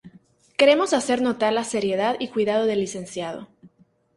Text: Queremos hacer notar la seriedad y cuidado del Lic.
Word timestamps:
Queremos 0.57 0.93
hacer 0.93 1.21
notar 1.21 1.53
la 1.53 1.63
seriedad 1.63 2.15
y 2.19 2.29
cuidado 2.29 2.65
del 2.65 2.79
Lic. 2.79 3.37